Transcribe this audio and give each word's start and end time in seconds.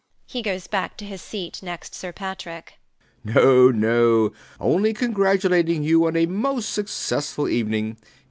[He 0.25 0.41
goes 0.41 0.65
back 0.65 0.97
to 0.97 1.05
his 1.05 1.21
seat 1.21 1.61
next 1.61 1.93
Sir 1.93 2.11
Patrick]. 2.11 2.79
B. 3.23 3.33
B. 3.33 3.39
No, 3.39 3.69
no. 3.69 4.31
Only 4.59 4.95
congratulating 4.95 5.83
you 5.83 6.07
on 6.07 6.15
a 6.15 6.25
most 6.25 6.71
successful 6.73 7.47
evening! 7.47 7.97